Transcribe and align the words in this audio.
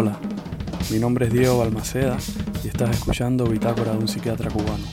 Hola, 0.00 0.16
mi 0.92 1.00
nombre 1.00 1.26
es 1.26 1.32
Diego 1.32 1.58
Balmaceda 1.58 2.18
y 2.62 2.68
estás 2.68 2.90
escuchando 2.90 3.48
Bitácora 3.48 3.90
de 3.90 3.98
un 3.98 4.06
psiquiatra 4.06 4.48
cubano, 4.48 4.86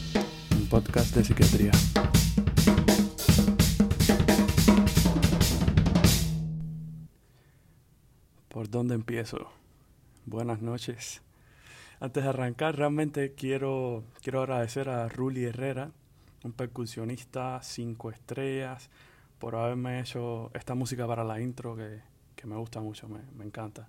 un 0.59 0.67
podcast 0.67 1.15
de 1.15 1.23
psiquiatría. 1.23 1.69
¿Por 8.47 8.67
dónde 8.67 8.95
empiezo? 8.95 9.51
Buenas 10.25 10.63
noches. 10.63 11.21
Antes 11.99 12.23
de 12.23 12.29
arrancar, 12.31 12.75
realmente 12.75 13.35
quiero, 13.35 14.05
quiero 14.23 14.41
agradecer 14.41 14.89
a 14.89 15.07
Ruli 15.07 15.43
Herrera, 15.43 15.91
un 16.43 16.51
percusionista 16.51 17.61
cinco 17.61 18.09
estrellas, 18.09 18.89
por 19.37 19.55
haberme 19.55 19.99
hecho 19.99 20.49
esta 20.55 20.73
música 20.73 21.05
para 21.05 21.23
la 21.23 21.39
intro 21.39 21.75
que, 21.75 22.01
que 22.35 22.47
me 22.47 22.55
gusta 22.55 22.79
mucho, 22.81 23.07
me, 23.07 23.19
me 23.37 23.45
encanta. 23.45 23.87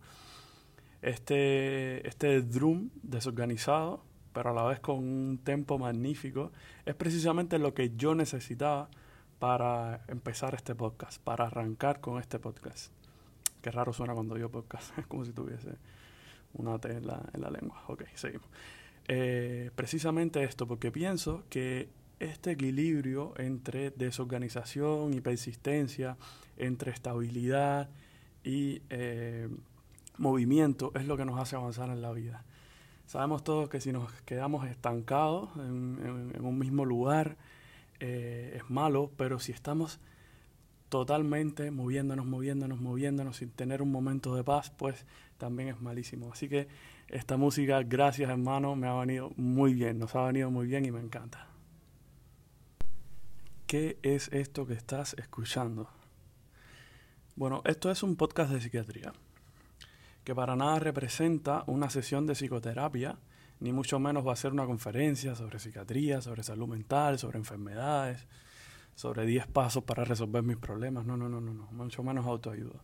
Este, 1.03 2.07
este 2.07 2.43
drum 2.43 2.91
desorganizado, 3.03 4.03
pero 4.33 4.51
a 4.51 4.53
la 4.53 4.65
vez 4.65 4.81
con 4.81 4.99
un 4.99 5.39
tempo 5.43 5.79
magnífico, 5.79 6.53
es 6.85 6.95
precisamente 6.95 7.59
lo 7.59 7.75
que 7.75 7.97
yo 7.97 8.15
necesitaba 8.15 8.89
para 9.39 10.05
empezar 10.09 10.55
este 10.55 10.75
podcast, 10.75 11.23
para 11.23 11.47
arrancar 11.47 12.01
con 12.01 12.21
este 12.21 12.39
podcast. 12.39 12.93
Qué 13.61 13.71
raro 13.71 13.93
suena 13.93 14.15
cuando 14.15 14.35
digo 14.35 14.51
podcast, 14.51 14.97
es 14.99 15.07
como 15.07 15.25
si 15.25 15.33
tuviese 15.33 15.77
una 16.55 16.79
T 16.79 16.91
en 16.91 17.07
la, 17.07 17.23
en 17.33 17.41
la 17.41 17.51
lengua. 17.51 17.83
Ok, 17.89 18.05
seguimos. 18.15 18.49
Eh, 19.09 19.71
precisamente 19.75 20.43
esto, 20.43 20.67
porque 20.67 20.91
pienso 20.91 21.45
que 21.49 21.89
este 22.19 22.53
equilibrio 22.53 23.35
entre 23.37 23.91
desorganización 23.91 25.15
y 25.15 25.21
persistencia, 25.21 26.17
entre 26.57 26.91
estabilidad 26.91 27.91
y 28.43 28.83
eh, 28.89 29.49
movimiento 30.19 30.93
es 30.95 31.07
lo 31.07 31.17
que 31.17 31.25
nos 31.25 31.41
hace 31.41 31.57
avanzar 31.57 31.89
en 31.89 32.03
la 32.03 32.13
vida. 32.13 32.45
Sabemos 33.07 33.45
todos 33.45 33.69
que 33.69 33.81
si 33.81 33.93
nos 33.93 34.13
quedamos 34.23 34.67
estancados 34.67 35.51
en, 35.57 36.35
un 36.41 36.59
mismo 36.59 36.85
lugar 36.85 37.37
eh, 38.01 38.55
es 38.57 38.69
malo, 38.69 39.13
pero 39.17 39.39
si 39.39 39.53
estamos 39.53 40.01
totalmente 40.89 41.71
moviéndonos, 41.71 42.27
moviéndonos, 42.27 42.81
moviéndonos 42.81 43.37
sin 43.37 43.51
tener 43.51 43.81
un 43.83 43.93
momento 43.93 44.35
de 44.35 44.43
paz, 44.43 44.71
pues 44.71 45.07
también 45.39 45.69
es 45.69 45.81
malísimo. 45.81 46.33
Así 46.33 46.49
que 46.49 46.69
esta 47.09 47.37
música, 47.37 47.83
gracias 47.83 48.29
hermano, 48.29 48.75
me 48.75 48.89
ha 48.89 48.95
venido 48.95 49.31
muy 49.37 49.75
bien, 49.75 49.99
nos 49.99 50.15
ha 50.17 50.25
venido 50.25 50.51
muy 50.51 50.67
bien 50.67 50.85
y 50.85 50.91
me 50.91 51.01
encanta. 51.01 51.49
¿Qué 53.69 53.99
es 54.03 54.29
esto 54.33 54.67
que 54.67 54.75
estás 54.75 55.15
escuchando? 55.15 55.89
Bueno, 57.37 57.63
esto 57.67 57.91
es 57.91 58.03
un 58.03 58.17
podcast 58.17 58.51
de 58.53 58.61
psiquiatría 58.61 59.13
que 60.27 60.35
para 60.35 60.57
nada 60.57 60.81
representa 60.81 61.63
una 61.69 61.89
sesión 61.89 62.27
de 62.27 62.35
psicoterapia, 62.35 63.17
ni 63.61 63.73
mucho 63.73 64.01
menos 64.01 64.27
va 64.27 64.33
a 64.33 64.37
ser 64.37 64.51
una 64.51 64.67
conferencia 64.67 65.37
sobre 65.37 65.61
psiquiatría, 65.61 66.21
sobre 66.21 66.43
salud 66.43 66.67
mental, 66.67 67.17
sobre 67.21 67.39
enfermedades, 67.39 68.27
sobre 68.97 69.25
10 69.25 69.47
pasos 69.47 69.85
para 69.85 70.05
resolver 70.05 70.43
mis 70.43 70.57
problemas. 70.57 71.07
No, 71.07 71.17
no, 71.17 71.29
no, 71.29 71.41
no, 71.41 71.55
no, 71.55 71.69
mucho 71.71 72.03
menos 72.03 72.27
autoayuda. 72.27 72.75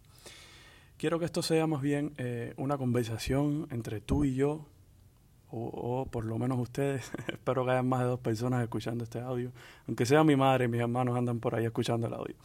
Quiero 0.96 1.18
que 1.18 1.24
esto 1.24 1.42
sea 1.42 1.66
más 1.66 1.82
bien 1.82 2.12
eh, 2.16 2.54
una 2.58 2.78
conversación 2.78 3.66
entre 3.72 4.00
tú 4.00 4.24
y 4.24 4.36
yo, 4.36 4.64
o, 5.50 5.64
o, 5.64 6.06
por 6.06 6.24
lo 6.24 6.38
menos 6.38 6.60
ustedes. 6.60 7.10
Espero 7.26 7.64
que 7.64 7.72
haya 7.72 7.82
más 7.82 8.02
de 8.02 8.06
dos 8.06 8.20
personas 8.20 8.62
escuchando 8.62 9.02
este 9.02 9.18
audio, 9.18 9.50
aunque 9.88 10.06
sea 10.06 10.22
mi 10.22 10.36
madre 10.36 10.66
y 10.66 10.68
mis 10.68 10.80
hermanos 10.80 11.18
andan 11.18 11.40
por 11.40 11.56
ahí 11.56 11.64
escuchando 11.64 12.06
el 12.06 12.14
audio. 12.14 12.36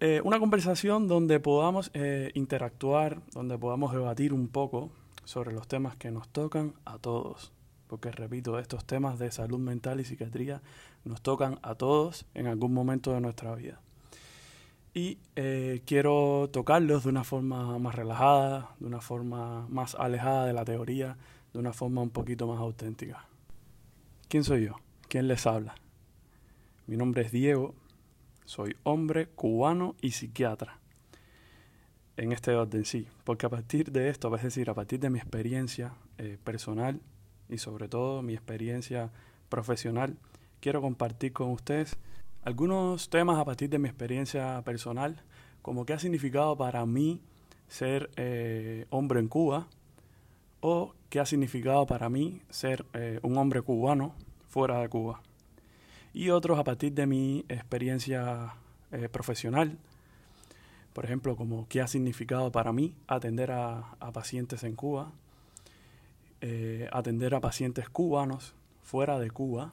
Eh, 0.00 0.20
una 0.22 0.38
conversación 0.38 1.08
donde 1.08 1.40
podamos 1.40 1.90
eh, 1.92 2.30
interactuar, 2.34 3.20
donde 3.32 3.58
podamos 3.58 3.92
debatir 3.92 4.32
un 4.32 4.46
poco 4.46 4.90
sobre 5.24 5.52
los 5.52 5.66
temas 5.66 5.96
que 5.96 6.12
nos 6.12 6.28
tocan 6.28 6.74
a 6.84 6.98
todos. 6.98 7.52
Porque, 7.88 8.12
repito, 8.12 8.60
estos 8.60 8.84
temas 8.84 9.18
de 9.18 9.32
salud 9.32 9.58
mental 9.58 9.98
y 9.98 10.04
psiquiatría 10.04 10.62
nos 11.04 11.20
tocan 11.20 11.58
a 11.62 11.74
todos 11.74 12.26
en 12.34 12.46
algún 12.46 12.72
momento 12.72 13.12
de 13.12 13.20
nuestra 13.20 13.54
vida. 13.56 13.80
Y 14.94 15.18
eh, 15.34 15.82
quiero 15.84 16.48
tocarlos 16.52 17.02
de 17.02 17.10
una 17.10 17.24
forma 17.24 17.78
más 17.78 17.94
relajada, 17.96 18.70
de 18.78 18.86
una 18.86 19.00
forma 19.00 19.66
más 19.68 19.96
alejada 19.96 20.46
de 20.46 20.52
la 20.52 20.64
teoría, 20.64 21.16
de 21.52 21.58
una 21.58 21.72
forma 21.72 22.02
un 22.02 22.10
poquito 22.10 22.46
más 22.46 22.60
auténtica. 22.60 23.26
¿Quién 24.28 24.44
soy 24.44 24.66
yo? 24.66 24.76
¿Quién 25.08 25.26
les 25.26 25.46
habla? 25.46 25.74
Mi 26.86 26.96
nombre 26.96 27.22
es 27.22 27.32
Diego, 27.32 27.74
soy 28.48 28.74
hombre, 28.82 29.26
cubano 29.26 29.94
y 30.00 30.12
psiquiatra. 30.12 30.78
En 32.16 32.32
este 32.32 32.56
orden, 32.56 32.86
sí. 32.86 33.06
Porque 33.24 33.44
a 33.44 33.50
partir 33.50 33.92
de 33.92 34.08
esto, 34.08 34.34
es 34.34 34.42
decir, 34.42 34.70
a 34.70 34.74
partir 34.74 34.98
de 35.00 35.10
mi 35.10 35.18
experiencia 35.18 35.92
eh, 36.16 36.38
personal 36.42 36.98
y 37.50 37.58
sobre 37.58 37.88
todo 37.88 38.22
mi 38.22 38.32
experiencia 38.32 39.10
profesional, 39.50 40.16
quiero 40.60 40.80
compartir 40.80 41.34
con 41.34 41.50
ustedes 41.50 41.98
algunos 42.42 43.10
temas 43.10 43.38
a 43.38 43.44
partir 43.44 43.68
de 43.68 43.78
mi 43.78 43.86
experiencia 43.86 44.62
personal, 44.62 45.22
como 45.60 45.84
qué 45.84 45.92
ha 45.92 45.98
significado 45.98 46.56
para 46.56 46.86
mí 46.86 47.20
ser 47.66 48.08
eh, 48.16 48.86
hombre 48.88 49.20
en 49.20 49.28
Cuba 49.28 49.66
o 50.60 50.94
qué 51.10 51.20
ha 51.20 51.26
significado 51.26 51.86
para 51.86 52.08
mí 52.08 52.40
ser 52.48 52.86
eh, 52.94 53.20
un 53.22 53.36
hombre 53.36 53.60
cubano 53.60 54.14
fuera 54.48 54.80
de 54.80 54.88
Cuba 54.88 55.20
y 56.12 56.30
otros 56.30 56.58
a 56.58 56.64
partir 56.64 56.92
de 56.92 57.06
mi 57.06 57.44
experiencia 57.48 58.54
eh, 58.92 59.08
profesional. 59.08 59.78
Por 60.92 61.04
ejemplo, 61.04 61.36
como 61.36 61.68
qué 61.68 61.80
ha 61.80 61.86
significado 61.86 62.50
para 62.50 62.72
mí 62.72 62.94
atender 63.06 63.52
a, 63.52 63.96
pacientes 64.12 64.64
en 64.64 64.74
Cuba, 64.74 65.12
eh, 66.40 66.88
atender 66.92 67.34
a 67.34 67.40
pacientes 67.40 67.88
cubanos 67.88 68.54
fuera 68.82 69.18
de 69.18 69.30
Cuba, 69.30 69.72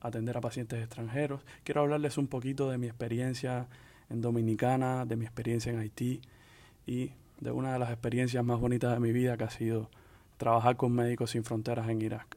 atender 0.00 0.36
a 0.36 0.40
pacientes 0.40 0.80
extranjeros. 0.80 1.40
Quiero 1.64 1.80
hablarles 1.80 2.18
un 2.18 2.28
poquito 2.28 2.70
de 2.70 2.78
mi 2.78 2.86
experiencia 2.86 3.66
en 4.10 4.20
Dominicana, 4.20 5.06
de 5.06 5.16
mi 5.16 5.24
experiencia 5.24 5.72
en 5.72 5.78
Haití 5.78 6.20
y 6.86 7.12
de 7.40 7.50
una 7.50 7.72
de 7.72 7.78
las 7.78 7.90
experiencias 7.90 8.44
más 8.44 8.60
bonitas 8.60 8.92
de 8.92 9.00
mi 9.00 9.12
vida 9.12 9.36
que 9.36 9.44
ha 9.44 9.50
sido 9.50 9.90
trabajar 10.36 10.76
con 10.76 10.92
Médicos 10.92 11.30
Sin 11.30 11.44
Fronteras 11.44 11.88
en 11.88 12.02
Irak. 12.02 12.36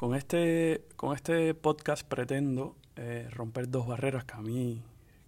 Con 0.00 0.14
este, 0.14 0.86
con 0.96 1.14
este 1.14 1.52
podcast 1.52 2.08
pretendo 2.08 2.74
eh, 2.96 3.28
romper 3.32 3.68
dos 3.68 3.86
barreras 3.86 4.24
que 4.24 4.32
a, 4.32 4.40
mí, 4.40 4.82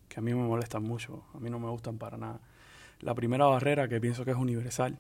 que 0.08 0.18
a 0.18 0.22
mí 0.22 0.32
me 0.32 0.40
molestan 0.44 0.82
mucho, 0.82 1.24
a 1.34 1.40
mí 1.40 1.50
no 1.50 1.58
me 1.58 1.68
gustan 1.68 1.98
para 1.98 2.16
nada. 2.16 2.40
La 3.00 3.14
primera 3.14 3.44
barrera 3.44 3.86
que 3.86 4.00
pienso 4.00 4.24
que 4.24 4.30
es 4.30 4.36
universal, 4.38 4.98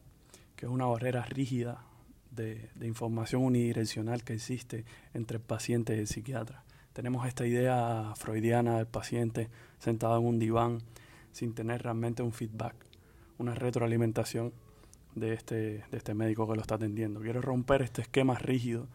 que 0.56 0.66
es 0.66 0.70
una 0.70 0.84
barrera 0.84 1.22
rígida 1.22 1.86
de, 2.32 2.68
de 2.74 2.86
información 2.86 3.44
unidireccional 3.44 4.24
que 4.24 4.34
existe 4.34 4.84
entre 5.14 5.38
el 5.38 5.42
paciente 5.42 5.96
y 5.96 6.00
el 6.00 6.06
psiquiatra. 6.06 6.64
Tenemos 6.92 7.26
esta 7.26 7.46
idea 7.46 8.12
freudiana 8.14 8.76
del 8.76 8.86
paciente 8.86 9.48
sentado 9.78 10.18
en 10.18 10.26
un 10.26 10.38
diván 10.38 10.82
sin 11.32 11.54
tener 11.54 11.82
realmente 11.82 12.22
un 12.22 12.32
feedback, 12.34 12.74
una 13.38 13.54
retroalimentación 13.54 14.52
de 15.14 15.32
este, 15.32 15.54
de 15.90 15.96
este 15.96 16.12
médico 16.12 16.46
que 16.46 16.56
lo 16.56 16.60
está 16.60 16.74
atendiendo. 16.74 17.20
Quiero 17.20 17.40
romper 17.40 17.80
este 17.80 18.02
esquema 18.02 18.34
rígido 18.34 18.86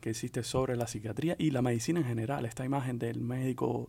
que 0.00 0.10
existe 0.10 0.42
sobre 0.42 0.76
la 0.76 0.86
psiquiatría 0.86 1.36
y 1.38 1.50
la 1.50 1.62
medicina 1.62 2.00
en 2.00 2.06
general. 2.06 2.46
Esta 2.46 2.64
imagen 2.64 2.98
del 2.98 3.20
médico, 3.20 3.88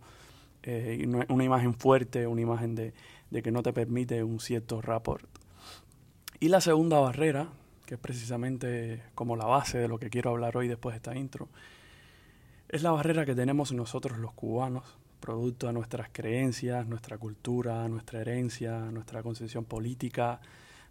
eh, 0.64 1.08
una 1.30 1.44
imagen 1.44 1.74
fuerte, 1.74 2.28
una 2.28 2.42
imagen 2.42 2.76
de, 2.76 2.94
que 3.42 3.52
no 3.52 3.64
te 3.64 3.74
permite 3.74 4.24
un 4.24 4.40
cierto 4.40 4.82
rapport. 4.82 5.26
Y 6.40 6.48
la 6.48 6.62
segunda 6.62 7.00
barrera, 7.00 7.50
que 7.86 7.96
es 7.96 8.00
precisamente 8.00 9.04
como 9.16 9.36
la 9.36 9.46
base 9.46 9.78
de 9.78 9.88
lo 9.88 10.00
que 10.00 10.10
quiero 10.10 10.32
hablar 10.32 10.58
hoy 10.58 10.68
después 10.68 10.94
de 10.94 10.98
esta 10.98 11.16
intro, 11.16 11.50
es 12.70 12.84
la 12.84 12.92
barrera 12.92 13.26
que 13.26 13.36
tenemos 13.36 13.72
nosotros 13.72 14.20
los 14.20 14.34
cubanos, 14.34 14.98
producto 15.20 15.68
de 15.68 15.74
nuestras 15.74 16.10
creencias, 16.12 16.88
nuestra 16.88 17.18
cultura, 17.18 17.88
nuestra 17.90 18.22
herencia, 18.22 18.80
nuestra 18.92 19.22
concepción 19.22 19.66
política, 19.66 20.40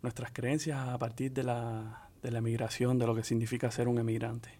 nuestras 0.03 0.32
creencias 0.32 0.88
a 0.88 0.99
partir 0.99 1.32
de 1.32 1.44
la, 1.44 2.09
de 2.23 2.31
la 2.31 2.38
emigración, 2.38 2.99
de 2.99 3.06
lo 3.06 3.14
que 3.14 3.25
significa 3.25 3.71
ser 3.71 3.88
un 3.88 3.99
emigrante 3.99 4.50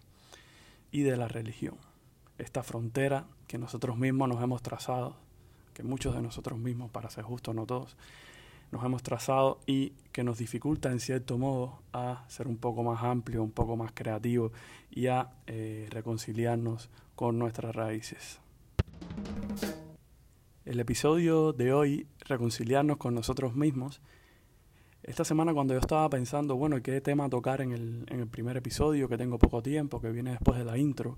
y 0.91 1.03
de 1.03 1.17
la 1.17 1.27
religión. 1.27 1.75
Esta 2.37 2.63
frontera 2.63 3.25
que 3.47 3.57
nosotros 3.57 3.97
mismos 3.97 4.29
nos 4.29 4.41
hemos 4.41 4.61
trazado, 4.61 5.15
que 5.73 5.83
muchos 5.83 6.15
de 6.15 6.21
nosotros 6.21 6.57
mismos, 6.59 6.91
para 6.91 7.09
ser 7.09 7.23
justos, 7.23 7.55
no 7.55 7.65
todos, 7.65 7.97
nos 8.71 8.83
hemos 8.83 9.01
trazado 9.01 9.59
y 9.65 9.93
que 10.11 10.23
nos 10.23 10.37
dificulta 10.37 10.91
en 10.91 10.99
cierto 10.99 11.37
modo 11.37 11.81
a 11.93 12.25
ser 12.27 12.47
un 12.47 12.57
poco 12.57 12.83
más 12.83 13.03
amplio, 13.03 13.43
un 13.43 13.51
poco 13.51 13.75
más 13.75 13.91
creativo 13.93 14.51
y 14.91 15.07
a 15.07 15.31
eh, 15.47 15.87
reconciliarnos 15.89 16.89
con 17.15 17.39
nuestras 17.39 17.75
raíces. 17.75 18.39
El 20.65 20.79
episodio 20.79 21.51
de 21.51 21.73
hoy, 21.73 22.07
reconciliarnos 22.19 22.97
con 22.97 23.15
nosotros 23.15 23.55
mismos, 23.55 24.01
esta 25.03 25.23
semana 25.23 25.53
cuando 25.53 25.73
yo 25.73 25.79
estaba 25.79 26.09
pensando, 26.09 26.55
bueno, 26.55 26.81
¿qué 26.81 26.99
tema 27.01 27.29
tocar 27.29 27.61
en 27.61 27.71
el, 27.71 28.05
en 28.09 28.19
el 28.19 28.27
primer 28.27 28.57
episodio? 28.57 29.07
Que 29.07 29.17
tengo 29.17 29.39
poco 29.39 29.61
tiempo, 29.61 30.01
que 30.01 30.09
viene 30.11 30.31
después 30.31 30.57
de 30.57 30.65
la 30.65 30.77
intro. 30.77 31.17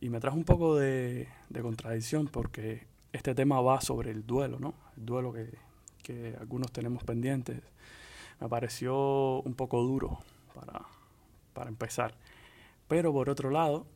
Y 0.00 0.08
me 0.08 0.20
trajo 0.20 0.36
un 0.36 0.44
poco 0.44 0.76
de, 0.76 1.28
de 1.48 1.62
contradicción 1.62 2.28
porque 2.28 2.86
este 3.12 3.34
tema 3.34 3.60
va 3.60 3.80
sobre 3.80 4.10
el 4.10 4.26
duelo, 4.26 4.58
¿no? 4.58 4.74
El 4.96 5.06
duelo 5.06 5.32
que, 5.32 5.50
que 6.02 6.36
algunos 6.40 6.72
tenemos 6.72 7.04
pendientes. 7.04 7.62
me 8.40 8.48
pareció 8.48 9.40
un 9.42 9.54
poco 9.54 9.82
duro 9.82 10.18
para, 10.54 10.82
para 11.52 11.70
empezar. 11.70 12.14
Pero 12.88 13.12
por 13.12 13.30
otro 13.30 13.50
lado, 13.50 13.86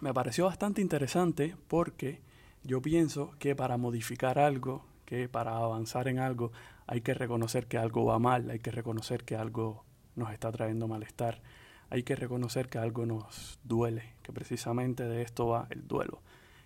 me 0.00 0.14
pareció 0.14 0.46
bastante 0.46 0.80
interesante 0.82 1.56
porque 1.68 2.20
yo 2.62 2.80
pienso 2.82 3.32
que 3.38 3.56
para 3.56 3.76
modificar 3.76 4.38
algo, 4.38 4.84
que 5.04 5.28
para 5.28 5.56
avanzar 5.56 6.08
en 6.08 6.18
algo, 6.18 6.52
hay 6.90 7.02
que 7.02 7.14
reconocer 7.14 7.68
que 7.68 7.78
algo 7.78 8.04
va 8.04 8.18
mal, 8.18 8.50
hay 8.50 8.58
que 8.58 8.72
reconocer 8.72 9.22
que 9.22 9.36
algo 9.36 9.84
nos 10.16 10.32
está 10.32 10.50
trayendo 10.50 10.88
malestar, 10.88 11.40
hay 11.88 12.02
que 12.02 12.16
reconocer 12.16 12.68
que 12.68 12.78
algo 12.78 13.06
nos 13.06 13.60
duele, 13.62 14.14
que 14.24 14.32
precisamente 14.32 15.04
de 15.04 15.22
esto 15.22 15.46
va 15.46 15.68
el 15.70 15.86
duelo. 15.86 16.20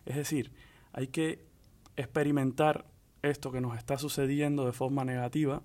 Es 0.06 0.16
decir, 0.16 0.50
hay 0.94 1.08
que 1.08 1.44
experimentar 1.96 2.86
esto 3.20 3.52
que 3.52 3.60
nos 3.60 3.76
está 3.76 3.98
sucediendo 3.98 4.64
de 4.64 4.72
forma 4.72 5.04
negativa 5.04 5.60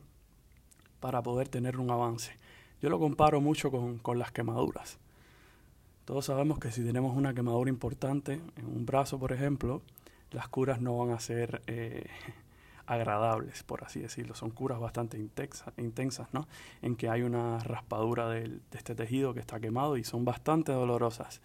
para 1.00 1.24
poder 1.24 1.48
tener 1.48 1.80
un 1.80 1.90
avance. 1.90 2.34
Yo 2.82 2.90
lo 2.90 3.00
comparo 3.00 3.40
mucho 3.40 3.72
con, 3.72 4.20
las 4.20 4.34
quemaduras. 4.34 5.00
Todos 6.04 6.26
sabemos 6.26 6.60
que 6.60 6.72
si 6.72 6.84
tenemos 6.84 7.16
una 7.16 7.34
quemadura 7.34 7.70
importante 7.70 8.42
en 8.58 8.66
un 8.66 8.86
brazo, 8.86 9.20
por 9.20 9.32
ejemplo, 9.32 9.82
las 10.32 10.50
curas 10.50 10.82
no 10.82 10.98
van 10.98 11.12
a 11.12 11.20
ser 11.22 11.62
eh, 11.68 12.08
agradables, 12.90 13.64
por 13.64 13.84
así 13.84 14.00
decirlo. 14.00 14.34
Son 14.34 14.50
curas 14.50 14.80
bastante 14.80 15.18
intensas, 15.18 16.34
¿no? 16.34 16.48
En 16.82 16.96
que 16.96 17.10
hay 17.10 17.22
una 17.22 17.60
raspadura 17.60 18.28
de 18.30 18.60
este 18.72 18.96
tejido 18.96 19.34
que 19.34 19.40
está 19.40 19.60
quemado 19.60 19.96
y 19.98 20.04
son 20.04 20.26
bastante 20.26 20.72
dolorosas. 20.72 21.42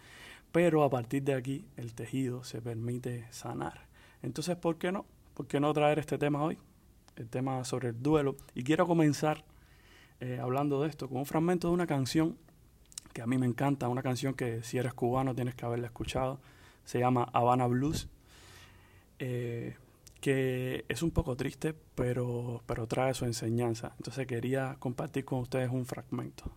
Pero 0.52 0.84
a 0.84 0.90
partir 0.90 1.22
de 1.22 1.34
aquí 1.34 1.66
el 1.76 1.94
tejido 1.94 2.44
se 2.44 2.62
permite 2.62 3.26
sanar. 3.30 3.86
Entonces, 4.22 4.56
¿por 4.56 4.78
qué 4.78 4.90
no? 4.90 5.04
¿Por 5.34 5.46
qué 5.46 5.60
no 5.60 5.72
traer 5.74 5.98
este 5.98 6.16
tema 6.16 6.42
hoy? 6.42 6.58
El 7.16 7.28
tema 7.28 7.64
sobre 7.64 7.88
el 7.88 8.02
duelo. 8.02 8.36
Y 8.54 8.64
quiero 8.64 8.86
comenzar 8.86 9.44
eh, 10.20 10.38
hablando 10.40 10.80
de 10.82 10.88
esto 10.88 11.08
con 11.08 11.18
un 11.18 11.26
fragmento 11.26 11.68
de 11.68 11.74
una 11.74 11.86
canción 11.86 12.38
que 13.12 13.20
a 13.20 13.26
mí 13.26 13.36
me 13.36 13.46
encanta, 13.46 13.88
una 13.88 14.02
canción 14.02 14.34
que 14.34 14.62
si 14.62 14.78
eres 14.78 14.94
cubano 14.94 15.34
tienes 15.34 15.54
que 15.54 15.66
haberla 15.66 15.86
escuchado. 15.86 16.40
Se 16.84 16.98
llama 16.98 17.28
Habana 17.32 17.66
Blues. 17.66 18.08
Eh, 19.18 19.76
que 20.24 20.86
es 20.88 21.02
un 21.02 21.10
poco 21.10 21.36
triste, 21.36 21.74
pero, 21.94 22.62
pero 22.64 22.86
trae 22.86 23.12
su 23.12 23.26
enseñanza. 23.26 23.92
Entonces 23.98 24.26
quería 24.26 24.74
compartir 24.78 25.26
con 25.26 25.40
ustedes 25.40 25.68
un 25.70 25.84
fragmento. 25.84 26.50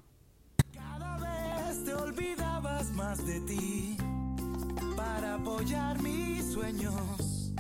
Cada 0.74 1.18
vez 1.18 1.84
te 1.84 1.94
olvidabas 1.94 2.90
más 2.92 3.28
de 3.28 3.42
ti 3.42 3.98
para 4.96 5.34
apoyar 5.34 6.02
mis 6.02 6.46
sueños. 6.46 7.52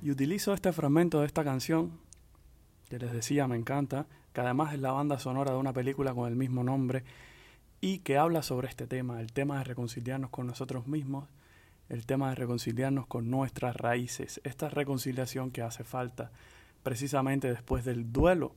Y 0.00 0.12
utilizo 0.12 0.54
este 0.54 0.72
fragmento 0.72 1.18
de 1.18 1.26
esta 1.26 1.42
canción, 1.42 1.98
que 2.88 3.00
les 3.00 3.12
decía 3.12 3.48
me 3.48 3.56
encanta, 3.56 4.06
que 4.32 4.42
además 4.42 4.74
es 4.74 4.78
la 4.78 4.92
banda 4.92 5.18
sonora 5.18 5.50
de 5.50 5.58
una 5.58 5.72
película 5.72 6.14
con 6.14 6.28
el 6.28 6.36
mismo 6.36 6.62
nombre 6.62 7.02
y 7.80 7.98
que 7.98 8.16
habla 8.16 8.44
sobre 8.44 8.68
este 8.68 8.86
tema, 8.86 9.20
el 9.20 9.32
tema 9.32 9.58
de 9.58 9.64
reconciliarnos 9.64 10.30
con 10.30 10.46
nosotros 10.46 10.86
mismos 10.86 11.24
el 11.88 12.06
tema 12.06 12.30
de 12.30 12.36
reconciliarnos 12.36 13.06
con 13.06 13.30
nuestras 13.30 13.76
raíces, 13.76 14.40
esta 14.44 14.68
reconciliación 14.68 15.50
que 15.50 15.62
hace 15.62 15.84
falta 15.84 16.30
precisamente 16.82 17.48
después 17.48 17.84
del 17.84 18.12
duelo, 18.12 18.54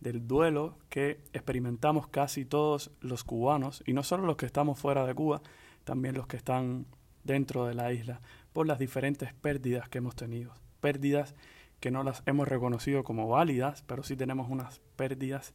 del 0.00 0.26
duelo 0.26 0.76
que 0.88 1.20
experimentamos 1.32 2.08
casi 2.08 2.44
todos 2.44 2.90
los 3.00 3.24
cubanos, 3.24 3.82
y 3.86 3.92
no 3.92 4.02
solo 4.02 4.26
los 4.26 4.36
que 4.36 4.46
estamos 4.46 4.78
fuera 4.78 5.06
de 5.06 5.14
Cuba, 5.14 5.42
también 5.84 6.14
los 6.14 6.26
que 6.26 6.36
están 6.36 6.86
dentro 7.24 7.66
de 7.66 7.74
la 7.74 7.92
isla, 7.92 8.20
por 8.52 8.66
las 8.66 8.78
diferentes 8.78 9.32
pérdidas 9.32 9.88
que 9.88 9.98
hemos 9.98 10.16
tenido, 10.16 10.52
pérdidas 10.80 11.34
que 11.80 11.90
no 11.90 12.02
las 12.04 12.22
hemos 12.26 12.48
reconocido 12.48 13.04
como 13.04 13.28
válidas, 13.28 13.82
pero 13.86 14.02
sí 14.02 14.16
tenemos 14.16 14.48
unas 14.50 14.80
pérdidas 14.96 15.54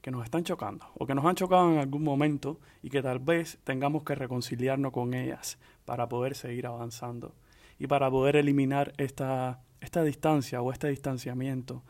que 0.00 0.10
nos 0.10 0.24
están 0.24 0.44
chocando 0.44 0.86
o 0.94 1.06
que 1.06 1.14
nos 1.14 1.24
han 1.24 1.34
chocado 1.34 1.72
en 1.72 1.78
algún 1.78 2.04
momento 2.04 2.60
y 2.82 2.90
que 2.90 3.02
tal 3.02 3.18
vez 3.18 3.58
tengamos 3.64 4.04
que 4.04 4.14
reconciliarnos 4.14 4.92
con 4.92 5.14
ellas 5.14 5.58
para 5.84 6.08
poder 6.08 6.34
seguir 6.34 6.66
avanzando 6.66 7.34
y 7.78 7.86
para 7.86 8.10
poder 8.10 8.36
eliminar 8.36 8.92
esta, 8.96 9.60
esta 9.80 10.02
distancia 10.02 10.62
o 10.62 10.72
este 10.72 10.88
distanciamiento 10.88 11.82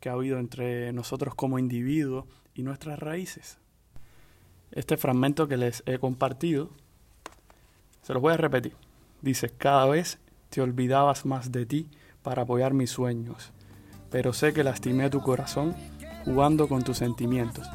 que 0.00 0.08
ha 0.08 0.12
habido 0.12 0.38
entre 0.38 0.92
nosotros 0.92 1.34
como 1.34 1.58
individuos 1.58 2.24
y 2.54 2.62
nuestras 2.62 2.98
raíces. 2.98 3.58
Este 4.72 4.96
fragmento 4.96 5.48
que 5.48 5.56
les 5.56 5.82
he 5.86 5.98
compartido, 5.98 6.70
se 8.02 8.12
los 8.12 8.22
voy 8.22 8.32
a 8.32 8.36
repetir. 8.36 8.74
Dice, 9.20 9.50
cada 9.50 9.86
vez 9.86 10.18
te 10.48 10.60
olvidabas 10.60 11.26
más 11.26 11.52
de 11.52 11.66
ti 11.66 11.88
para 12.22 12.42
apoyar 12.42 12.72
mis 12.72 12.90
sueños, 12.90 13.52
pero 14.10 14.32
sé 14.32 14.52
que 14.52 14.64
lastimé 14.64 15.10
tu 15.10 15.20
corazón 15.20 15.74
jugando 16.24 16.68
con 16.68 16.82
tus 16.82 16.98
sentimientos. 16.98 17.68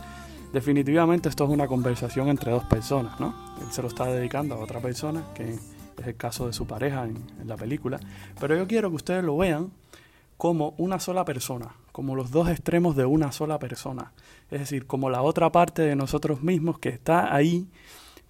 Definitivamente 0.56 1.28
esto 1.28 1.44
es 1.44 1.50
una 1.50 1.68
conversación 1.68 2.30
entre 2.30 2.52
dos 2.52 2.64
personas, 2.64 3.20
¿no? 3.20 3.36
Él 3.62 3.72
se 3.72 3.82
lo 3.82 3.90
está 3.90 4.06
dedicando 4.06 4.56
a 4.56 4.60
otra 4.60 4.80
persona, 4.80 5.24
que 5.34 5.50
es 5.50 5.60
el 6.08 6.16
caso 6.16 6.48
de 6.48 6.54
su 6.54 6.66
pareja 6.66 7.04
en, 7.04 7.26
la 7.46 7.58
película. 7.58 8.00
Pero 8.40 8.56
yo 8.56 8.66
quiero 8.68 8.90
que 8.90 8.96
ustedes 8.96 9.24
lo 9.24 9.36
vean 9.36 9.72
como 10.38 10.74
una 10.78 11.00
sola 11.00 11.26
persona, 11.26 11.76
como 11.92 12.16
los 12.16 12.32
dos 12.32 12.50
extremos 12.50 12.96
de 12.96 13.06
una 13.06 13.34
sola 13.34 13.60
persona. 13.60 14.14
Es 14.50 14.62
decir, 14.62 14.86
como 14.86 15.10
la 15.10 15.22
otra 15.22 15.52
parte 15.52 15.82
de 15.82 15.96
nosotros 15.96 16.42
mismos 16.42 16.80
que 16.80 16.88
está 16.90 17.36
ahí, 17.36 17.68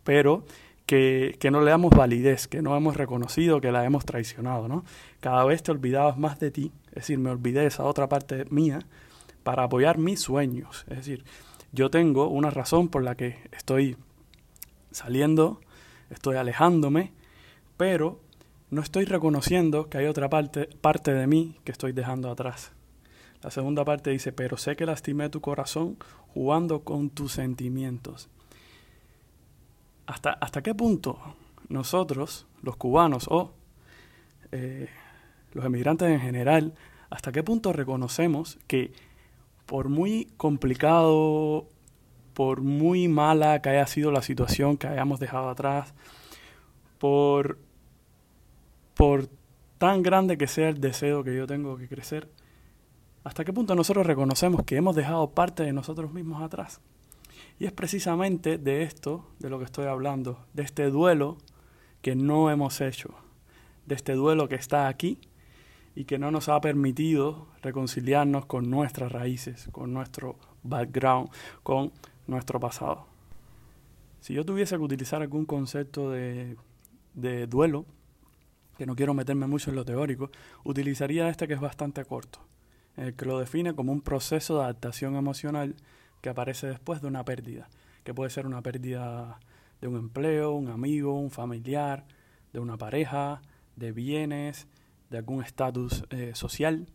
pero 0.03 0.45
que, 0.87 1.35
que, 1.39 1.51
no 1.51 1.61
le 1.61 1.71
damos 1.71 1.91
validez, 1.91 2.47
que 2.47 2.61
no 2.61 2.75
hemos 2.75 2.97
reconocido, 2.97 3.61
que 3.61 3.71
la 3.71 3.85
hemos 3.85 4.05
traicionado, 4.05 4.67
¿no? 4.67 4.83
Cada 5.19 5.43
vez 5.45 5.61
te 5.61 5.71
olvidabas 5.71 6.17
más 6.17 6.39
de 6.39 6.49
ti, 6.49 6.71
es 6.89 6.95
decir, 6.95 7.19
me 7.19 7.29
olvidé 7.29 7.61
de 7.61 7.67
esa 7.67 7.83
otra 7.83 8.09
parte 8.09 8.45
mía 8.49 8.79
para 9.45 9.65
apoyar 9.65 9.99
mis 9.99 10.21
sueños. 10.21 10.85
Es 10.89 10.97
decir, 10.97 11.23
yo 11.71 11.91
tengo 11.91 12.29
una 12.29 12.49
razón 12.49 12.89
por 12.89 13.03
la 13.03 13.13
que 13.13 13.37
estoy 13.51 13.95
saliendo, 14.89 15.61
estoy 16.09 16.37
alejándome, 16.37 17.13
pero 17.77 18.19
no 18.71 18.81
estoy 18.81 19.05
reconociendo 19.05 19.87
que 19.87 19.99
hay 19.99 20.07
otra 20.07 20.31
parte, 20.31 20.67
parte 20.81 21.13
de 21.13 21.27
mí 21.27 21.59
que 21.63 21.71
estoy 21.71 21.91
dejando 21.91 22.31
atrás. 22.31 22.71
La 23.43 23.51
segunda 23.51 23.85
parte 23.85 24.09
dice, 24.09 24.33
pero 24.33 24.57
sé 24.57 24.75
que 24.75 24.87
lastimé 24.87 25.29
tu 25.29 25.41
corazón 25.41 25.97
jugando 26.33 26.79
con 26.79 27.11
tus 27.11 27.33
sentimientos. 27.33 28.29
¿Hasta, 30.07 30.31
hasta 30.31 30.63
qué 30.63 30.73
punto 30.73 31.19
nosotros, 31.69 32.47
los 32.63 32.77
cubanos 32.77 33.27
o 33.29 33.53
eh, 34.51 34.89
los 35.53 35.63
emigrantes 35.63 36.09
en 36.09 36.19
general, 36.19 36.73
hasta 37.11 37.31
qué 37.31 37.43
punto 37.43 37.73
reconocemos 37.73 38.57
que 38.65 38.91
por 39.65 39.89
muy 39.89 40.31
complicado, 40.37 41.67
por 42.33 42.61
muy 42.61 43.07
mala 43.07 43.61
que 43.61 43.69
haya 43.69 43.87
sido 43.87 44.11
la 44.11 44.21
situación 44.21 44.77
que 44.77 44.87
hayamos 44.87 45.19
dejado 45.19 45.49
atrás, 45.49 45.93
por, 46.99 47.57
por 48.93 49.29
tan 49.77 50.03
grande 50.03 50.37
que 50.37 50.47
sea 50.47 50.69
el 50.69 50.79
deseo 50.79 51.23
que 51.23 51.35
yo 51.35 51.47
tengo 51.47 51.77
que 51.77 51.87
crecer, 51.87 52.29
¿hasta 53.23 53.43
qué 53.43 53.53
punto 53.53 53.75
nosotros 53.75 54.05
reconocemos 54.05 54.63
que 54.63 54.75
hemos 54.75 54.95
dejado 54.95 55.31
parte 55.31 55.63
de 55.63 55.73
nosotros 55.73 56.13
mismos 56.13 56.41
atrás? 56.41 56.81
Y 57.57 57.65
es 57.65 57.71
precisamente 57.71 58.57
de 58.57 58.83
esto 58.83 59.25
de 59.39 59.49
lo 59.49 59.59
que 59.59 59.65
estoy 59.65 59.85
hablando, 59.85 60.45
de 60.53 60.63
este 60.63 60.89
duelo 60.89 61.37
que 62.01 62.15
no 62.15 62.51
hemos 62.51 62.81
hecho, 62.81 63.15
de 63.85 63.95
este 63.95 64.13
duelo 64.13 64.47
que 64.49 64.55
está 64.55 64.87
aquí 64.87 65.19
y 65.95 66.05
que 66.05 66.19
no 66.19 66.29
nos 66.29 66.49
ha 66.49 66.59
permitido 66.59 67.47
reconciliarnos 67.61 68.45
con 68.45 68.69
nuestras 68.69 69.11
raíces, 69.11 69.69
con 69.71 69.93
nuestro 69.93 70.35
background, 70.63 71.29
con 71.63 71.93
nuestro 72.27 72.59
pasado. 72.59 73.07
Si 74.19 74.33
yo 74.33 74.45
tuviese 74.45 74.75
que 74.75 74.83
utilizar 74.83 75.21
algún 75.21 75.45
concepto 75.45 76.11
de, 76.11 76.57
de 77.13 77.47
duelo, 77.47 77.85
que 78.77 78.85
no 78.85 78.95
quiero 78.95 79.13
meterme 79.13 79.47
mucho 79.47 79.69
en 79.69 79.77
lo 79.77 79.85
teórico, 79.85 80.29
utilizaría 80.63 81.29
este 81.29 81.47
que 81.47 81.53
es 81.53 81.61
bastante 81.61 82.03
corto, 82.03 82.39
el 82.97 83.15
que 83.15 83.25
lo 83.25 83.39
define 83.39 83.73
como 83.73 83.93
un 83.93 84.01
proceso 84.01 84.57
de 84.57 84.63
adaptación 84.63 85.15
emocional 85.15 85.75
que 86.21 86.29
aparece 86.29 86.67
después 86.67 87.01
de 87.01 87.07
una 87.07 87.23
pérdida, 87.23 87.69
que 88.03 88.13
puede 88.13 88.29
ser 88.29 88.45
una 88.45 88.61
pérdida 88.61 89.39
de 89.79 89.87
un 89.87 89.95
empleo, 89.95 90.53
un 90.53 90.69
amigo, 90.69 91.17
un 91.17 91.31
familiar, 91.31 92.05
de 92.51 92.59
una 92.59 92.77
pareja, 92.77 93.41
de 93.75 93.91
bienes, 93.91 94.67
de 95.09 95.17
algún 95.17 95.43
estatus 95.43 96.03
eh, 96.09 96.31
social, 96.33 96.87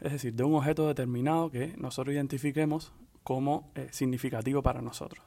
es 0.00 0.12
decir, 0.12 0.34
de 0.34 0.44
un 0.44 0.54
objeto 0.54 0.86
determinado 0.86 1.50
que 1.50 1.74
nosotros 1.76 2.14
identifiquemos 2.14 2.92
como 3.24 3.70
eh, 3.74 3.88
significativo 3.90 4.62
para 4.62 4.80
nosotros. 4.80 5.24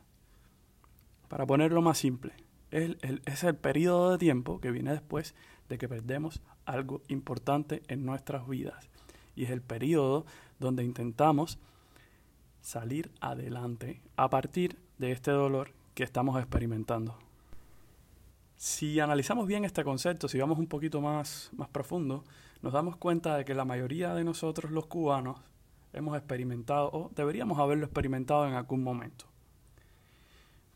Para 1.28 1.46
ponerlo 1.46 1.82
más 1.82 1.98
simple, 1.98 2.34
es 2.72 2.96
el, 3.02 3.22
es 3.26 3.44
el 3.44 3.56
periodo 3.56 4.12
de 4.12 4.18
tiempo 4.18 4.60
que 4.60 4.72
viene 4.72 4.92
después 4.92 5.36
de 5.70 5.78
que 5.78 5.88
perdemos 5.88 6.42
algo 6.66 7.02
importante 7.08 7.84
en 7.88 8.06
nuestras 8.06 8.48
vidas. 8.48 8.90
Y 9.36 9.46
es 9.46 9.50
el 9.50 9.62
periodo 9.62 10.26
donde 10.60 10.84
intentamos 10.84 11.60
salir 12.62 13.12
adelante 13.20 14.02
a 14.16 14.30
partir 14.30 14.78
de 14.98 15.12
este 15.12 15.32
dolor 15.32 15.72
que 15.94 16.04
estamos 16.04 16.40
experimentando. 16.40 17.18
Si 18.62 19.00
analizamos 19.00 19.48
bien 19.48 19.66
este 19.66 19.84
concepto, 19.84 20.28
si 20.28 20.38
vamos 20.38 20.60
un 20.60 20.68
poquito 20.68 21.02
más, 21.02 21.50
más 21.58 21.68
profundo, 21.68 22.24
nos 22.62 22.74
damos 22.74 22.96
cuenta 22.96 23.36
de 23.36 23.44
que 23.44 23.56
la 23.56 23.66
mayoría 23.66 24.14
de 24.14 24.24
nosotros 24.24 24.72
los 24.72 24.86
cubanos 24.86 25.40
hemos 25.94 26.16
experimentado 26.16 26.92
o 26.94 27.10
deberíamos 27.16 27.58
haberlo 27.58 27.86
experimentado 27.86 28.48
en 28.48 28.54
algún 28.54 28.84
momento. 28.84 29.26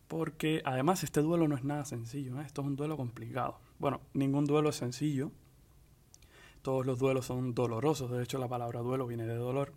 Porque 0.08 0.64
además 0.66 1.04
este 1.04 1.22
duelo 1.22 1.48
no 1.48 1.56
es 1.56 1.64
nada 1.64 1.86
sencillo, 1.86 2.42
¿eh? 2.42 2.44
esto 2.44 2.62
es 2.62 2.68
un 2.68 2.76
duelo 2.76 2.98
complicado. 2.98 3.60
Bueno, 3.78 4.02
ningún 4.16 4.46
duelo 4.46 4.70
es 4.70 4.78
sencillo. 4.78 5.32
Todos 6.64 6.88
los 6.88 6.98
duelos 6.98 7.28
son 7.28 7.54
dolorosos, 7.54 8.10
de 8.10 8.24
hecho 8.24 8.40
la 8.40 8.48
palabra 8.48 8.80
duelo 8.80 9.06
viene 9.06 9.28
de 9.28 9.36
dolor. 9.36 9.74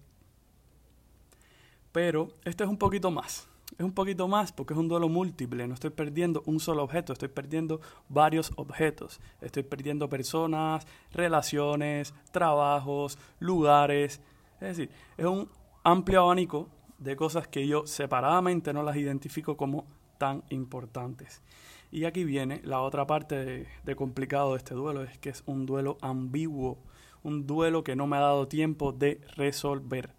Pero 1.93 2.31
este 2.47 2.65
es 2.65 2.71
un 2.71 2.79
poquito 2.79 3.11
más. 3.11 3.51
Es 3.77 3.85
un 3.85 3.93
poquito 3.93 4.27
más 4.29 4.53
porque 4.53 4.73
es 4.73 4.79
un 4.79 4.89
duelo 4.89 5.09
múltiple. 5.09 5.69
No 5.69 5.75
estoy 5.75 5.91
perdiendo 5.91 6.43
un 6.47 6.59
solo 6.59 6.83
objeto, 6.83 7.13
estoy 7.13 7.29
perdiendo 7.29 7.81
varios 8.09 8.51
objetos. 8.57 9.21
Estoy 9.41 9.63
perdiendo 9.63 10.09
personas, 10.09 10.87
relaciones, 11.13 12.15
trabajos, 12.31 13.19
lugares. 13.39 14.21
Es 14.61 14.77
decir, 14.77 14.91
es 15.17 15.27
un 15.27 15.49
amplio 15.85 16.23
abanico 16.23 16.69
de 16.99 17.15
cosas 17.15 17.47
que 17.47 17.67
yo 17.67 17.87
separadamente 17.87 18.73
no 18.73 18.83
las 18.83 18.97
identifico 18.97 19.57
como 19.57 19.87
tan 20.19 20.43
importantes. 20.51 21.43
Y 21.91 22.05
aquí 22.05 22.25
viene 22.25 22.61
la 22.65 22.83
otra 22.83 23.07
parte 23.07 23.67
de, 23.85 23.97
complicado 23.97 24.53
de 24.53 24.59
este 24.59 24.75
duelo, 24.75 25.03
es 25.03 25.17
que 25.19 25.31
es 25.31 25.43
un 25.47 25.65
duelo 25.65 25.97
ambiguo, 26.03 26.79
un 27.23 27.47
duelo 27.47 27.83
que 27.83 27.97
no 27.97 28.07
me 28.07 28.19
ha 28.19 28.21
dado 28.21 28.47
tiempo 28.47 28.93
de 28.93 29.21
resolver, 29.37 30.11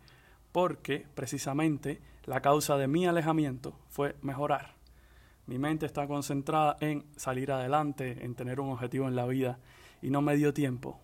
porque 0.51 1.05
precisamente 1.15 2.01
la 2.25 2.41
causa 2.41 2.77
de 2.77 2.87
mi 2.87 3.05
alejamiento 3.05 3.79
fue 3.89 4.15
mejorar. 4.21 4.75
Mi 5.45 5.57
mente 5.57 5.85
está 5.85 6.07
concentrada 6.07 6.77
en 6.79 7.05
salir 7.15 7.51
adelante, 7.51 8.23
en 8.23 8.35
tener 8.35 8.59
un 8.59 8.71
objetivo 8.71 9.07
en 9.07 9.15
la 9.15 9.25
vida, 9.25 9.59
y 10.01 10.11
no 10.11 10.21
me 10.21 10.35
dio 10.35 10.53
tiempo 10.53 10.99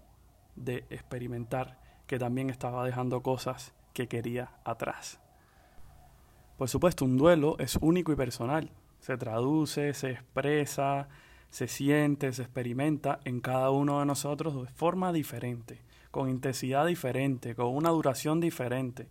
de 0.55 0.85
experimentar 0.89 1.79
que 2.07 2.19
también 2.19 2.49
estaba 2.49 2.85
dejando 2.85 3.21
cosas 3.21 3.73
que 3.93 4.07
quería 4.07 4.51
atrás. 4.63 5.19
Por 6.57 6.69
supuesto, 6.69 7.05
un 7.05 7.17
duelo 7.17 7.57
es 7.59 7.77
único 7.81 8.11
y 8.11 8.15
personal 8.15 8.71
se 9.05 9.17
traduce, 9.17 9.93
se 9.93 10.09
expresa, 10.09 11.09
se 11.51 11.67
siente, 11.67 12.33
se 12.33 12.41
experimenta 12.41 13.19
en 13.23 13.39
cada 13.39 13.69
uno 13.69 13.99
de 13.99 14.05
nosotros 14.07 14.55
de 14.55 14.71
forma 14.71 15.13
diferente, 15.13 15.83
con 16.09 16.27
intensidad 16.27 16.87
diferente, 16.87 17.53
con 17.53 17.67
una 17.67 17.91
duración 17.91 18.39
diferente. 18.39 19.07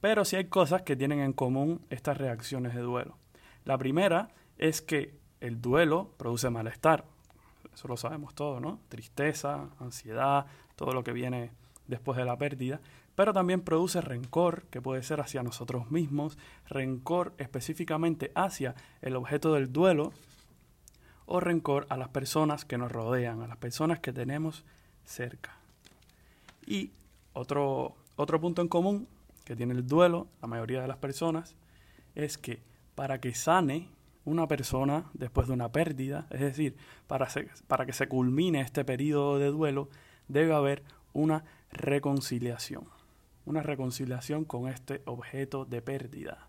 Pero 0.00 0.24
sí 0.24 0.36
hay 0.36 0.44
cosas 0.44 0.82
que 0.82 0.96
tienen 0.96 1.20
en 1.20 1.32
común 1.32 1.80
estas 1.90 2.16
reacciones 2.16 2.74
de 2.74 2.80
duelo. 2.80 3.16
La 3.64 3.78
primera 3.78 4.28
es 4.58 4.80
que 4.82 5.14
el 5.40 5.60
duelo 5.60 6.10
produce 6.16 6.50
malestar. 6.50 7.04
Eso 7.72 7.88
lo 7.88 7.96
sabemos 7.96 8.34
todos, 8.34 8.60
¿no? 8.60 8.80
Tristeza, 8.88 9.68
ansiedad, 9.78 10.46
todo 10.76 10.92
lo 10.92 11.04
que 11.04 11.12
viene 11.12 11.50
después 11.86 12.18
de 12.18 12.24
la 12.24 12.36
pérdida 12.36 12.80
pero 13.18 13.32
también 13.32 13.62
produce 13.62 14.00
rencor, 14.00 14.62
que 14.70 14.80
puede 14.80 15.02
ser 15.02 15.20
hacia 15.20 15.42
nosotros 15.42 15.90
mismos, 15.90 16.38
rencor 16.68 17.34
específicamente 17.38 18.30
hacia 18.36 18.76
el 19.02 19.16
objeto 19.16 19.54
del 19.54 19.72
duelo, 19.72 20.12
o 21.26 21.40
rencor 21.40 21.84
a 21.88 21.96
las 21.96 22.10
personas 22.10 22.64
que 22.64 22.78
nos 22.78 22.92
rodean, 22.92 23.42
a 23.42 23.48
las 23.48 23.56
personas 23.56 23.98
que 23.98 24.12
tenemos 24.12 24.64
cerca. 25.04 25.56
Y 26.64 26.92
otro, 27.32 27.96
otro 28.14 28.40
punto 28.40 28.62
en 28.62 28.68
común 28.68 29.08
que 29.48 29.56
tiene 29.56 29.74
el 29.74 29.86
duelo, 29.86 30.28
la 30.40 30.46
mayoría 30.46 30.80
de 30.80 30.88
las 30.88 30.98
personas, 30.98 31.56
es 32.14 32.38
que 32.38 32.62
para 32.94 33.20
que 33.20 33.34
sane 33.34 33.88
una 34.24 34.46
persona 34.46 35.10
después 35.14 35.48
de 35.48 35.54
una 35.54 35.72
pérdida, 35.72 36.26
es 36.30 36.40
decir, 36.40 36.76
para, 37.06 37.26
para 37.66 37.86
que 37.86 37.92
se 37.92 38.06
culmine 38.06 38.60
este 38.60 38.84
periodo 38.84 39.38
de 39.38 39.46
duelo, 39.46 39.88
debe 40.28 40.54
haber 40.54 40.84
una 41.12 41.44
reconciliación 41.72 42.84
una 43.48 43.62
reconciliación 43.62 44.44
con 44.44 44.68
este 44.68 45.00
objeto 45.06 45.64
de 45.64 45.80
pérdida. 45.80 46.48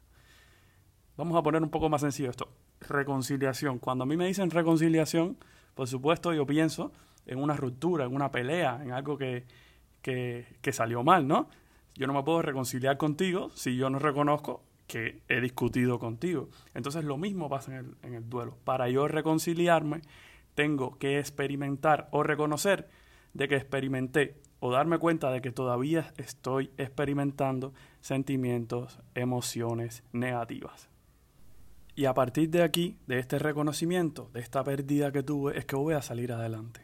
Vamos 1.16 1.38
a 1.38 1.44
poner 1.44 1.64
un 1.64 1.70
poco 1.70 1.88
más 1.88 2.02
sencillo 2.02 2.30
esto. 2.30 2.50
Reconciliación. 2.82 3.80
Cuando 3.80 4.04
a 4.04 4.08
mí 4.08 4.18
me 4.18 4.28
dicen 4.28 4.52
reconciliación, 4.52 5.38
por 5.76 5.88
supuesto 5.88 6.34
yo 6.34 6.46
pienso 6.46 6.92
en 7.26 7.40
una 7.40 7.56
ruptura, 7.56 8.04
en 8.04 8.14
una 8.14 8.32
pelea, 8.32 8.82
en 8.84 8.92
algo 8.92 9.18
que, 9.18 9.46
que, 10.02 10.74
salió 10.74 11.02
mal, 11.02 11.26
¿no? 11.26 11.50
Yo 12.00 12.08
no 12.08 12.14
me 12.14 12.24
puedo 12.24 12.42
reconciliar 12.42 12.96
contigo 12.96 13.52
si 13.56 13.76
yo 13.76 13.90
no 13.90 14.00
reconozco 14.00 14.64
que 14.88 15.22
he 15.28 15.42
discutido 15.42 16.00
contigo. 16.00 16.48
Entonces 16.74 17.04
lo 17.04 17.18
mismo 17.18 17.50
pasa 17.50 17.78
en 17.78 18.14
el, 18.14 18.30
duelo. 18.30 18.56
Para 18.64 18.88
yo 18.88 19.10
reconciliarme, 19.10 20.00
tengo 20.56 20.98
que 20.98 21.20
experimentar 21.20 22.08
o 22.12 22.24
reconocer 22.24 22.88
de 23.34 23.50
que 23.50 23.58
experimenté 23.58 24.38
o 24.62 24.72
darme 24.72 24.98
cuenta 24.98 25.30
de 25.30 25.42
que 25.42 25.52
todavía 25.52 26.14
estoy 26.16 26.72
experimentando 26.78 27.74
sentimientos, 28.00 29.02
emociones 29.14 30.02
negativas. 30.14 30.88
Y 31.96 32.06
a 32.06 32.14
partir 32.14 32.50
de 32.50 32.64
aquí, 32.64 32.98
de 33.08 33.20
este 33.20 33.40
reconocimiento, 33.40 34.30
de 34.32 34.40
esta 34.40 34.64
pérdida 34.64 35.12
que 35.12 35.22
tuve, 35.22 35.58
es 35.58 35.66
que 35.66 35.76
voy 35.76 35.96
a 35.96 36.02
salir 36.02 36.32
adelante. 36.32 36.80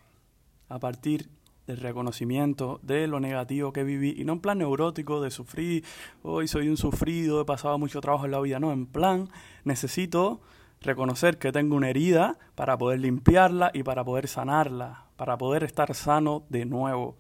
A 0.68 0.78
partir 0.78 1.30
del 1.68 1.78
reconocimiento 1.78 2.80
de 2.84 3.08
lo 3.08 3.20
negativo 3.20 3.74
que 3.74 3.84
viví, 3.84 4.16
y 4.18 4.24
no 4.24 4.34
en 4.34 4.40
plan 4.40 4.58
neurótico 4.60 5.22
de 5.22 5.32
sufrir, 5.32 5.84
hoy 6.24 6.48
soy 6.48 6.70
un 6.70 6.78
sufrido, 6.78 7.42
he 7.42 7.46
pasado 7.46 7.78
mucho 7.78 8.02
trabajo 8.02 8.26
en 8.26 8.32
la 8.32 8.42
vida, 8.42 8.60
no, 8.60 8.72
en 8.72 8.86
plan 8.86 9.30
necesito 9.64 10.42
reconocer 10.82 11.38
que 11.38 11.52
tengo 11.52 11.76
una 11.76 11.90
herida 11.90 12.38
para 12.56 12.78
poder 12.78 13.00
limpiarla 13.00 13.72
y 13.74 13.84
para 13.84 14.04
poder 14.04 14.28
sanarla, 14.28 15.06
para 15.16 15.38
poder 15.38 15.64
estar 15.64 15.94
sano 15.96 16.44
de 16.50 16.66
nuevo 16.66 17.18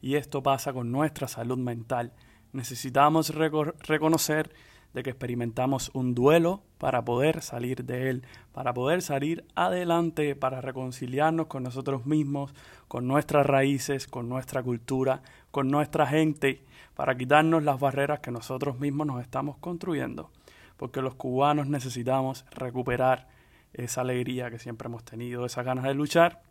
y 0.00 0.14
esto 0.14 0.42
pasa 0.42 0.72
con 0.72 0.92
nuestra 0.92 1.28
salud 1.28 1.58
mental. 1.58 2.12
Necesitamos 2.52 3.30
reconocer 3.30 4.54
de 4.92 5.02
que 5.02 5.10
experimentamos 5.10 5.90
un 5.94 6.14
duelo 6.14 6.62
para 6.78 7.04
poder 7.04 7.42
salir 7.42 7.84
de 7.84 8.10
él, 8.10 8.22
para 8.52 8.72
poder 8.74 9.02
salir 9.02 9.44
adelante, 9.54 10.34
para 10.34 10.60
reconciliarnos 10.60 11.46
con 11.46 11.62
nosotros 11.62 12.06
mismos, 12.06 12.54
con 12.88 13.06
nuestras 13.06 13.46
raíces, 13.46 14.06
con 14.06 14.28
nuestra 14.28 14.62
cultura, 14.62 15.22
con 15.50 15.68
nuestra 15.68 16.06
gente, 16.06 16.62
para 16.94 17.16
quitarnos 17.16 17.62
las 17.62 17.78
barreras 17.78 18.20
que 18.20 18.30
nosotros 18.30 18.78
mismos 18.78 19.06
nos 19.06 19.22
estamos 19.22 19.58
construyendo, 19.58 20.30
porque 20.76 21.02
los 21.02 21.14
cubanos 21.14 21.66
necesitamos 21.66 22.44
recuperar 22.50 23.28
esa 23.72 24.00
alegría 24.00 24.50
que 24.50 24.58
siempre 24.58 24.86
hemos 24.86 25.04
tenido, 25.04 25.44
esas 25.44 25.64
ganas 25.64 25.84
de 25.84 25.94
luchar 25.94 26.42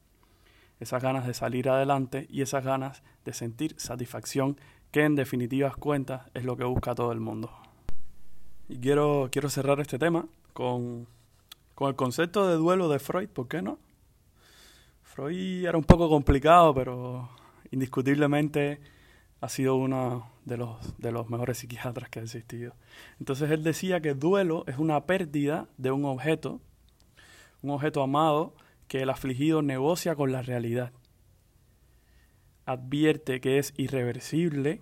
esas 0.80 1.01
ganas 1.01 1.25
de 1.25 1.34
salir 1.34 1.70
adelante 1.70 2.27
y 2.30 2.42
esas 2.42 2.63
ganas 2.65 3.04
de 3.24 3.34
sentir 3.34 3.75
satisfacción, 3.77 4.58
que 4.92 5.04
en 5.04 5.15
definitivas 5.15 5.75
cuentas 5.75 6.30
es 6.34 6.46
lo 6.46 6.58
que 6.58 6.63
busca 6.63 6.96
todo 6.96 7.12
el 7.12 7.20
mundo. 7.20 7.51
Y 8.67 8.79
quiero, 8.79 9.29
quiero 9.31 9.50
cerrar 9.50 9.79
este 9.79 10.00
tema 10.00 10.25
con, 10.53 11.07
con 11.75 11.89
el 11.89 11.95
concepto 11.95 12.48
de 12.48 12.55
duelo 12.55 12.89
de 12.89 13.00
Freud, 13.00 13.29
¿por 13.29 13.48
qué 13.48 13.62
no? 13.62 13.77
Freud 15.03 15.65
era 15.65 15.77
un 15.77 15.84
poco 15.84 16.10
complicado, 16.10 16.74
pero 16.74 17.29
indiscutiblemente 17.69 18.79
ha 19.39 19.50
sido 19.50 19.75
uno 19.75 20.31
de 20.45 20.57
los, 20.57 20.98
de 20.98 21.12
los 21.12 21.29
mejores 21.29 21.60
psiquiatras 21.60 22.10
que 22.10 22.19
ha 22.19 22.24
existido. 22.24 22.74
Entonces 23.19 23.51
él 23.51 23.63
decía 23.63 24.01
que 24.01 24.15
duelo 24.15 24.63
es 24.65 24.79
una 24.79 25.05
pérdida 25.05 25.67
de 25.77 25.91
un 25.91 26.05
objeto, 26.05 26.60
un 27.62 27.69
objeto 27.69 28.01
amado, 28.01 28.55
que 28.88 29.01
el 29.01 29.10
afligido 29.10 29.62
negocia 29.62 30.15
con 30.15 30.31
la 30.31 30.41
realidad. 30.41 30.91
Advierte 32.65 33.41
que 33.41 33.60
es 33.60 33.74
irreversible 33.77 34.81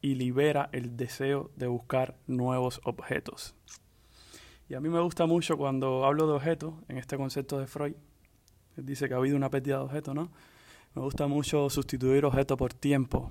y 0.00 0.14
libera 0.14 0.68
el 0.72 0.96
deseo 0.96 1.50
de 1.56 1.66
buscar 1.66 2.16
nuevos 2.26 2.80
objetos. 2.84 3.54
Y 4.68 4.74
a 4.74 4.80
mí 4.80 4.88
me 4.88 5.00
gusta 5.00 5.26
mucho 5.26 5.56
cuando 5.56 6.04
hablo 6.04 6.26
de 6.26 6.34
objetos, 6.34 6.74
en 6.88 6.98
este 6.98 7.16
concepto 7.16 7.58
de 7.58 7.66
Freud, 7.66 7.94
dice 8.76 9.08
que 9.08 9.14
ha 9.14 9.18
habido 9.18 9.36
una 9.36 9.50
pérdida 9.50 9.78
de 9.78 9.84
objetos, 9.84 10.14
¿no? 10.14 10.30
Me 10.94 11.02
gusta 11.02 11.26
mucho 11.26 11.70
sustituir 11.70 12.24
objeto 12.24 12.56
por 12.56 12.72
tiempo. 12.72 13.30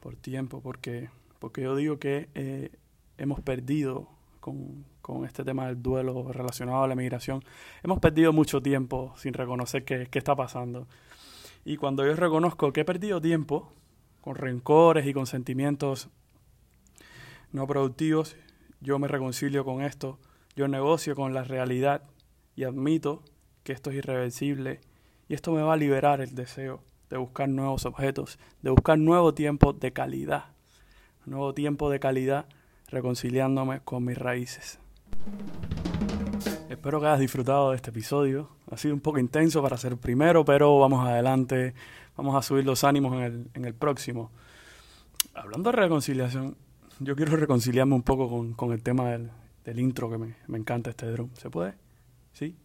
Por 0.00 0.16
tiempo, 0.16 0.60
porque, 0.60 1.08
porque 1.38 1.62
yo 1.62 1.76
digo 1.76 1.98
que 1.98 2.28
eh, 2.34 2.70
hemos 3.16 3.40
perdido 3.40 4.08
con, 4.40 4.84
con 5.02 5.24
este 5.24 5.44
tema 5.44 5.66
del 5.66 5.82
duelo 5.82 6.32
relacionado 6.32 6.82
a 6.82 6.88
la 6.88 6.94
migración, 6.94 7.42
hemos 7.82 8.00
perdido 8.00 8.32
mucho 8.32 8.60
tiempo 8.60 9.14
sin 9.16 9.34
reconocer 9.34 9.84
qué, 9.84 10.08
qué 10.10 10.18
está 10.18 10.34
pasando. 10.34 10.88
Y 11.64 11.76
cuando 11.76 12.04
yo 12.06 12.14
reconozco 12.14 12.72
que 12.72 12.80
he 12.80 12.84
perdido 12.84 13.20
tiempo 13.20 13.72
con 14.20 14.34
rencores 14.36 15.06
y 15.06 15.12
con 15.12 15.26
sentimientos 15.26 16.08
no 17.52 17.66
productivos, 17.66 18.36
yo 18.80 18.98
me 18.98 19.08
reconcilio 19.08 19.64
con 19.64 19.82
esto, 19.82 20.18
yo 20.54 20.68
negocio 20.68 21.16
con 21.16 21.34
la 21.34 21.44
realidad 21.44 22.02
y 22.54 22.64
admito 22.64 23.22
que 23.64 23.72
esto 23.72 23.90
es 23.90 23.96
irreversible 23.96 24.80
y 25.28 25.34
esto 25.34 25.52
me 25.52 25.62
va 25.62 25.74
a 25.74 25.76
liberar 25.76 26.20
el 26.20 26.34
deseo 26.34 26.82
de 27.08 27.16
buscar 27.16 27.48
nuevos 27.48 27.86
objetos, 27.86 28.38
de 28.62 28.70
buscar 28.70 28.98
nuevo 28.98 29.34
tiempo 29.34 29.72
de 29.72 29.92
calidad, 29.92 30.44
nuevo 31.26 31.54
tiempo 31.54 31.90
de 31.90 32.00
calidad 32.00 32.46
reconciliándome 32.88 33.80
con 33.80 34.04
mis 34.04 34.18
raíces. 34.18 34.78
Espero 36.68 37.00
que 37.00 37.06
hayas 37.06 37.20
disfrutado 37.20 37.70
de 37.70 37.76
este 37.76 37.90
episodio. 37.90 38.48
Ha 38.70 38.76
sido 38.76 38.94
un 38.94 39.00
poco 39.00 39.18
intenso 39.18 39.60
para 39.62 39.76
ser 39.76 39.96
primero, 39.96 40.44
pero 40.44 40.78
vamos 40.78 41.06
adelante. 41.06 41.74
Vamos 42.20 42.36
a 42.36 42.42
subir 42.42 42.66
los 42.66 42.84
ánimos 42.84 43.14
en 43.14 43.22
el, 43.22 43.50
en 43.54 43.64
el 43.64 43.72
próximo. 43.72 44.30
Hablando 45.32 45.70
de 45.70 45.76
reconciliación, 45.78 46.54
yo 46.98 47.16
quiero 47.16 47.34
reconciliarme 47.34 47.94
un 47.94 48.02
poco 48.02 48.28
con, 48.28 48.52
con 48.52 48.72
el 48.72 48.82
tema 48.82 49.08
del, 49.08 49.30
del 49.64 49.78
intro 49.78 50.10
que 50.10 50.18
me, 50.18 50.34
me 50.46 50.58
encanta 50.58 50.90
este 50.90 51.06
drum. 51.06 51.30
¿Se 51.32 51.48
puede? 51.48 51.76
¿Sí? 52.34 52.58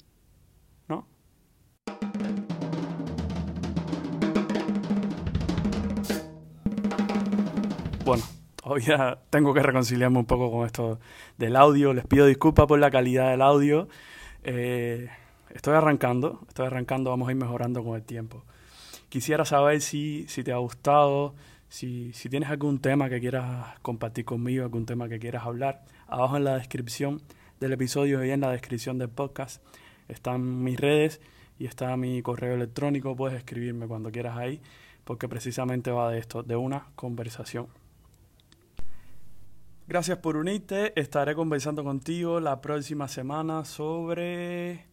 ¿No? 0.90 1.08
Bueno, 8.04 8.24
todavía 8.62 9.20
tengo 9.30 9.54
que 9.54 9.64
reconciliarme 9.64 10.20
un 10.20 10.26
poco 10.26 10.52
con 10.52 10.66
esto 10.66 11.00
del 11.38 11.56
audio. 11.56 11.94
Les 11.94 12.06
pido 12.06 12.26
disculpas 12.26 12.68
por 12.68 12.78
la 12.78 12.92
calidad 12.92 13.32
del 13.32 13.42
audio. 13.42 13.88
Eh, 14.44 15.10
estoy 15.52 15.76
arrancando, 15.76 16.42
estoy 16.50 16.66
arrancando, 16.66 17.10
vamos 17.10 17.30
a 17.30 17.32
ir 17.32 17.38
mejorando 17.38 17.86
con 17.86 17.96
el 17.96 18.04
tiempo. 18.04 18.44
Quisiera 19.16 19.46
saber 19.46 19.80
si, 19.80 20.26
si 20.28 20.44
te 20.44 20.52
ha 20.52 20.58
gustado, 20.58 21.36
si, 21.70 22.12
si 22.12 22.28
tienes 22.28 22.50
algún 22.50 22.80
tema 22.80 23.08
que 23.08 23.22
quieras 23.22 23.80
compartir 23.82 24.26
conmigo, 24.26 24.66
algún 24.66 24.86
tema 24.86 25.08
que 25.08 25.20
quieras 25.20 25.46
hablar. 25.46 25.86
Abajo 26.08 26.36
en 26.36 26.44
la 26.44 26.58
descripción 26.58 27.22
del 27.62 27.72
episodio 27.72 28.26
y 28.26 28.32
en 28.32 28.42
la 28.42 28.52
descripción 28.52 28.98
del 28.98 29.08
podcast 29.08 29.64
están 30.10 30.62
mis 30.66 30.78
redes 30.78 31.22
y 31.58 31.66
está 31.66 31.96
mi 31.96 32.22
correo 32.22 32.56
electrónico. 32.56 33.16
Puedes 33.16 33.38
escribirme 33.38 33.88
cuando 33.88 34.12
quieras 34.12 34.36
ahí, 34.36 34.62
porque 35.06 35.30
precisamente 35.30 35.92
va 35.92 36.12
de 36.12 36.20
esto, 36.20 36.44
de 36.44 36.58
una 36.58 36.88
conversación. 36.98 37.68
Gracias 39.88 40.18
por 40.18 40.36
unirte. 40.36 40.92
Estaré 41.00 41.36
conversando 41.36 41.86
contigo 41.86 42.42
la 42.42 42.60
próxima 42.60 43.08
semana 43.08 43.64
sobre... 43.64 44.88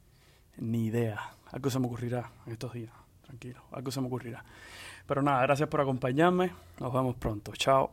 Ni 0.58 0.86
idea. 0.86 1.34
Algo 1.50 1.70
se 1.70 1.80
me 1.80 1.86
ocurrirá 1.86 2.30
en 2.46 2.52
estos 2.52 2.72
días 2.72 3.01
tranquilo, 3.32 3.62
algo 3.72 3.90
se 3.90 4.00
me 4.00 4.06
ocurrirá. 4.06 4.44
Pero 5.06 5.22
nada, 5.22 5.42
gracias 5.42 5.68
por 5.68 5.80
acompañarme, 5.80 6.52
nos 6.78 6.92
vemos 6.92 7.16
pronto, 7.16 7.52
chao. 7.56 7.90